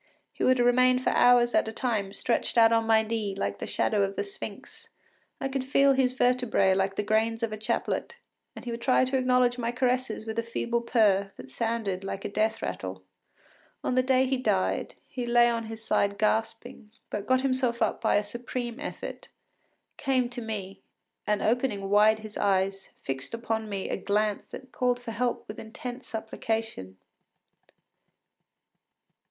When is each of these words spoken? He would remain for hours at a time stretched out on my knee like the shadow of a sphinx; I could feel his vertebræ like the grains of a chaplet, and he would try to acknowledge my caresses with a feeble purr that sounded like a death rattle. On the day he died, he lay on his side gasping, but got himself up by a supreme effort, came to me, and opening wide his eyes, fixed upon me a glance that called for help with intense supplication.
He 0.33 0.43
would 0.43 0.57
remain 0.57 0.97
for 0.97 1.11
hours 1.11 1.53
at 1.53 1.67
a 1.67 1.71
time 1.71 2.11
stretched 2.11 2.57
out 2.57 2.71
on 2.71 2.87
my 2.87 3.03
knee 3.03 3.35
like 3.35 3.59
the 3.59 3.67
shadow 3.67 4.01
of 4.01 4.17
a 4.17 4.23
sphinx; 4.23 4.89
I 5.39 5.47
could 5.47 5.63
feel 5.63 5.93
his 5.93 6.11
vertebræ 6.11 6.75
like 6.75 6.95
the 6.95 7.03
grains 7.03 7.43
of 7.43 7.53
a 7.53 7.57
chaplet, 7.57 8.15
and 8.55 8.65
he 8.65 8.71
would 8.71 8.81
try 8.81 9.05
to 9.05 9.15
acknowledge 9.15 9.59
my 9.59 9.71
caresses 9.71 10.25
with 10.25 10.39
a 10.39 10.41
feeble 10.41 10.81
purr 10.81 11.31
that 11.37 11.51
sounded 11.51 12.03
like 12.03 12.25
a 12.25 12.29
death 12.29 12.63
rattle. 12.63 13.03
On 13.83 13.93
the 13.93 14.01
day 14.01 14.25
he 14.25 14.37
died, 14.37 14.95
he 15.05 15.27
lay 15.27 15.47
on 15.47 15.65
his 15.65 15.83
side 15.83 16.17
gasping, 16.17 16.89
but 17.11 17.27
got 17.27 17.41
himself 17.41 17.79
up 17.79 18.01
by 18.01 18.15
a 18.15 18.23
supreme 18.23 18.79
effort, 18.79 19.27
came 19.97 20.29
to 20.29 20.41
me, 20.41 20.81
and 21.27 21.43
opening 21.43 21.91
wide 21.91 22.17
his 22.21 22.37
eyes, 22.39 22.89
fixed 23.03 23.35
upon 23.35 23.69
me 23.69 23.87
a 23.87 23.97
glance 23.97 24.47
that 24.47 24.71
called 24.71 24.99
for 24.99 25.11
help 25.11 25.47
with 25.47 25.59
intense 25.59 26.07
supplication. 26.07 26.97